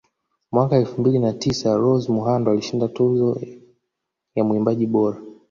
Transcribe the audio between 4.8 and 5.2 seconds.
bora